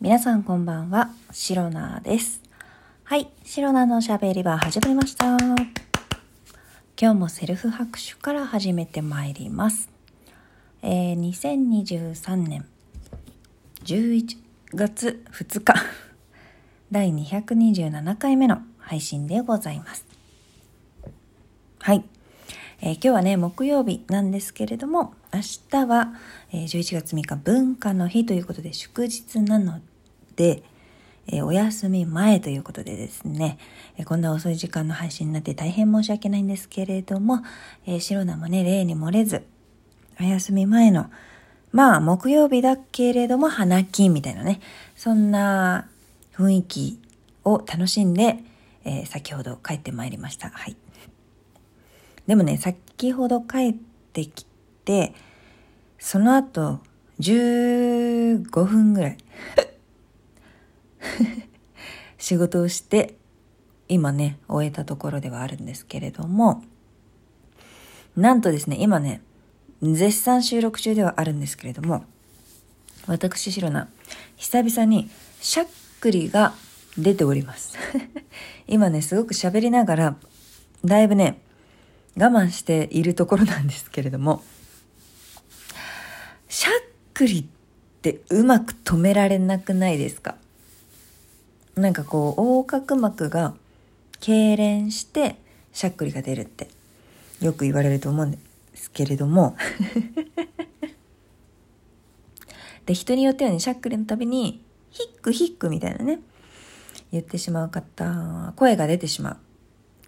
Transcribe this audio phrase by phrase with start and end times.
[0.00, 2.40] 皆さんこんばんは、シロナです。
[3.02, 5.36] はい、シロナのしゃべり場始まりました。
[5.36, 5.66] 今
[6.96, 9.90] 日もセルフ拍手から始めてまいります。
[10.82, 12.64] えー、2023年
[13.82, 14.36] 11
[14.72, 15.74] 月2日、
[16.92, 20.06] 第227回目の配信でございます。
[21.80, 22.04] はい。
[22.80, 26.14] えー今日はね、木曜日なんですけれども、明日は、
[26.52, 29.87] えー11月3日文化の日ということで祝日なので
[30.38, 30.62] で、
[31.26, 33.58] えお休み前ということでですね、
[33.98, 37.42] えこんな遅い時間の配信になって大変申し訳ないんですけれども、
[37.86, 39.44] えー、白菜もね、例に漏れず、
[40.20, 41.10] お休み前の、
[41.72, 44.60] まあ、木曜日だけれども、花金みたいなね、
[44.96, 45.88] そんな
[46.34, 47.00] 雰囲気
[47.44, 48.38] を楽しんで、
[48.84, 50.50] えー先ほど帰ってまいりました。
[50.50, 50.76] はい。
[52.28, 53.74] でもね、先ほど帰っ
[54.12, 54.46] てき
[54.84, 55.14] て、
[55.98, 56.78] その後、
[57.20, 59.18] 15分ぐらい、
[62.28, 63.14] 仕事をして、
[63.88, 66.62] 今ね、終えたところではあるんですけれども、
[68.16, 69.22] なんとですね、今ね、
[69.80, 72.04] 絶賛収録中ではあるんですけれども、
[73.06, 73.88] 私、シロナ、
[74.36, 75.08] 久々に
[75.40, 75.66] しゃっ
[76.00, 76.52] くりが
[76.98, 77.78] 出ております。
[78.68, 80.16] 今ね、すごく喋りながら、
[80.84, 81.40] だいぶね、
[82.14, 84.42] 我慢しているところなんですけれども、
[86.46, 86.72] しゃっ
[87.14, 87.44] くりっ
[88.02, 90.36] てうまく止められなくないですか？
[91.78, 93.54] なんかこう、横隔膜が
[94.20, 95.36] 痙攣して
[95.72, 96.68] しゃっくりが出るって
[97.40, 98.38] よく言われると思うんで
[98.74, 99.56] すけれども、
[102.86, 106.20] で、人によってはね、しゃっくりのたびに、ヒックヒックみたいなね、
[107.12, 109.36] 言ってしまう方、声が出てしまう。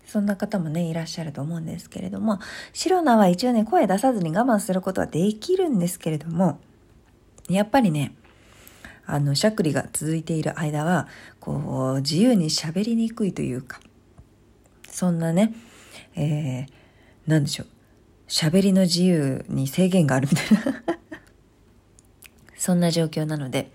[0.07, 2.41] そんな方もね、いらっしゃると思うんですけれども、
[2.73, 6.59] シロナは一応ね、声出さずに我慢することはできるんですけれども、
[7.49, 8.15] やっぱりね、
[9.13, 11.09] あの、しゃっくりが続いている間は、
[11.41, 13.81] こう、自由に喋りにくいというか、
[14.89, 15.55] そんなね、
[16.15, 16.67] えー、
[17.27, 17.67] なんでしょう、
[18.29, 20.83] 喋りの自由に制限があるみたいな、
[22.57, 23.73] そんな状況なので、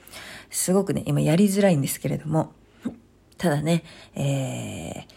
[0.49, 2.53] すごくね、今やりづらいんですけれども、
[3.37, 3.83] ただね、
[4.15, 5.15] えー、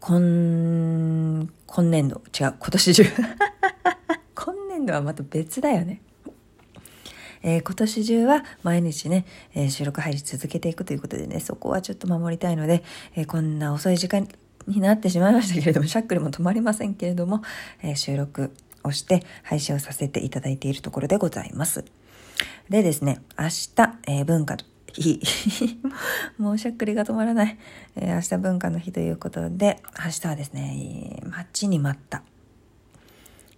[0.00, 3.04] 今、今年度、違う、今年中。
[4.34, 6.00] 今年度はまた別だよね。
[7.42, 9.24] えー今年中は毎日ね、
[9.54, 12.82] えー収録入り続けていくということでね、そこはちょっと守りたいので、
[13.16, 14.28] えーこんな遅い時間
[14.66, 17.42] になってしまいましたけれども、しゃっくりも止まりませんけれども、
[17.82, 18.52] え収録
[18.84, 21.84] をして配信をさせていただいているところでございます。
[22.68, 25.20] でですね、明日、え文化の日。
[26.38, 27.58] もうしゃっくりが止まらない。
[27.96, 32.22] えー明日文化の日ということで、明日はですね、待ちに待った。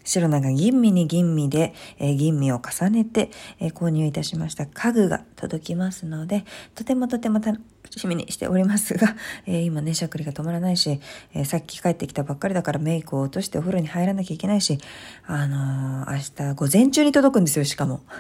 [0.05, 3.31] 白菜が吟味に吟味で、えー吟味を重ねて、
[3.61, 7.59] えー購入いたしました家具が届きますので、とてもとても楽
[7.91, 11.01] しみにしておりますが、 えー今ね、しゃくりが止まらないし、
[11.35, 14.79] えさっき帰ってきたばっかりだからメイクを落としてお風呂に入らなきゃいけないし、
[15.27, 18.01] あの明日午前中に届くんですよ、しかも。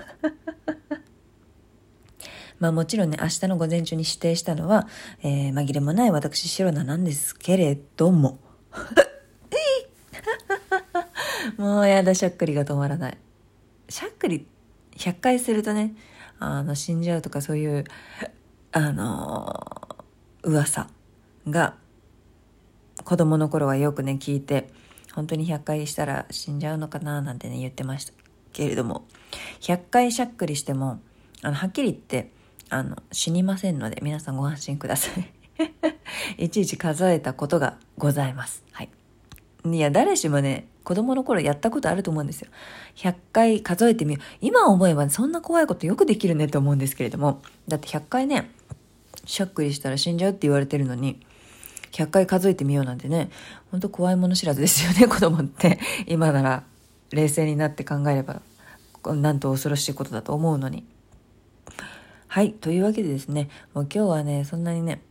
[2.58, 4.86] まあもちろんね、明日の午前中に指定したのは、
[5.22, 8.38] え紛れもない私、シロナなんですけれども。
[11.56, 13.18] もうやだ、しゃっくりが止まらない。
[13.88, 14.46] しゃっくり
[14.96, 15.94] 100回するとね、
[16.38, 17.84] あの、死んじゃうとかそういう、
[18.72, 19.92] あのー
[20.44, 20.88] 噂
[21.48, 21.76] が、
[23.04, 24.70] 子供の頃はよくね、聞いて、
[25.14, 28.12] 本当に100回したら死んじゃうのかななんてね、言ってました
[28.52, 29.06] けれども、
[29.60, 31.00] 100回しゃっくりしても、
[31.42, 32.30] あの、はっきり言って、
[32.70, 35.32] あの、死にませんので、皆さんご安心ください。
[36.44, 38.64] いちいち数えたことがございます。
[38.72, 38.88] はい。
[39.64, 42.48] いや、誰しもね、子供の頃やったことあると思うんですよ。
[42.96, 44.22] 100回数えてみよう。
[44.40, 48.50] 今思えばそんな怖いことよくできるねと思うんですけれども、だって100回ね、
[49.24, 51.20] しゃっくりしたら死んじゃうって言われてるのに、
[51.92, 53.30] 100回数えてみようなんてね、
[53.70, 55.78] ほんと怖いもの知らずですよね、 子供って。
[56.06, 56.64] 今なら
[57.10, 58.42] 冷静になって考えれば、
[59.04, 60.84] なんと恐ろしいことだと思うのに。
[62.26, 62.52] はい。
[62.52, 65.02] というわけでですね、もう今日はね、そんなにね、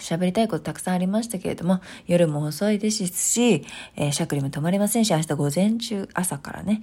[0.00, 3.64] 喋りたいことたくさんありましたけれども、夜も遅いですし、
[3.96, 6.82] えーしゃくりも止まりませんし、明日午前中、朝からね、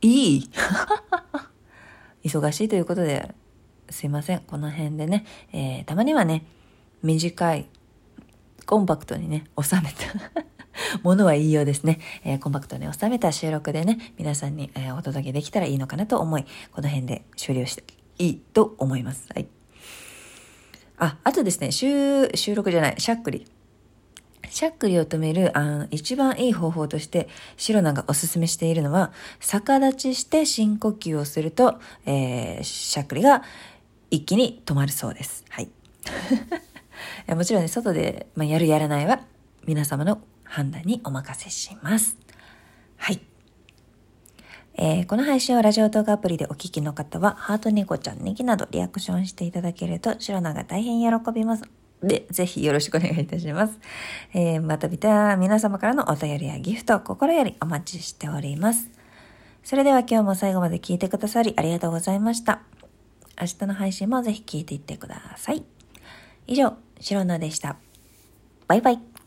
[0.00, 0.50] いい
[2.24, 3.34] 忙しいということで、
[3.90, 4.40] すいません。
[4.40, 6.44] この辺でね、えーたまにはね、
[7.02, 7.68] 短い、
[8.66, 10.48] コンパクトにね、収めた。
[11.02, 11.98] ものはいいようですね。
[12.24, 17.84] えーコンパクトに収めた収録でね、皆さんに、えお届けできたらいいのかなと思い、この辺で終了して
[18.18, 19.26] いいと思います。
[19.34, 19.57] はい。
[20.98, 23.46] あ、あとですね、収、録じゃない、しゃっくり。
[24.50, 33.42] しゃっくりを止める、あ、一番いい方法として、シロナがおすすめしているのは、逆立ちして深呼吸をすると、えー、しゃっくりが
[34.10, 35.44] 一気に止まるそうです。
[35.50, 35.68] はい。
[37.34, 39.20] もちろんね、外で、まあ、やるやらないは
[39.66, 42.16] 皆様の判断にお任せします。
[42.96, 43.20] はい。
[44.80, 51.64] えー、この配信をラジオ動画アプリでお聞きの方は、ハートニコちゃん、ネギなどリアクションしていただけると、シロナが大変喜びます。
[52.00, 53.76] で、ぜひよろしくお願いいたします。
[54.32, 58.88] えー、またまた皆様からのお便りやギフト、心よりお待ちしております。
[59.64, 62.60] それでは今日も最後まで聞いてくださりありがとうございました。
[63.40, 65.64] 明日の配信もぜひ聞いていってください。
[66.46, 67.76] 以上、シロナでした。
[68.68, 69.17] バイバイ。